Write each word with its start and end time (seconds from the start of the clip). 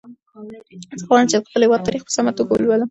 زه 0.99 1.03
غواړم 1.07 1.27
چې 1.29 1.35
د 1.37 1.43
خپل 1.47 1.61
هېواد 1.65 1.85
تاریخ 1.87 2.01
په 2.05 2.11
سمه 2.17 2.31
توګه 2.37 2.51
ولولم. 2.53 2.79